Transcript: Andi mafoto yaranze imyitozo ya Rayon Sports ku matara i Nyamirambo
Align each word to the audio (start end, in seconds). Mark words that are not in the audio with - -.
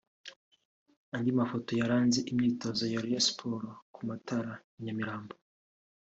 Andi 1.15 1.31
mafoto 1.39 1.69
yaranze 1.79 2.19
imyitozo 2.31 2.83
ya 2.91 3.01
Rayon 3.03 3.23
Sports 3.27 3.69
ku 3.93 3.99
matara 4.09 4.53
i 4.77 4.81
Nyamirambo 4.85 5.33